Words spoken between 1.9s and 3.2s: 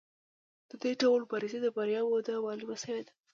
موده معلومه شوې ده.